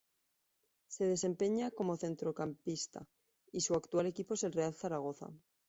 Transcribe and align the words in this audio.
Se 0.87 1.05
desempeña 1.05 1.69
como 1.69 1.95
centrocampista 1.95 3.05
y 3.51 3.61
su 3.61 3.75
actual 3.75 4.07
equipo 4.07 4.33
es 4.33 4.41
el 4.43 4.51
Real 4.53 4.73
Zaragoza. 4.73 5.29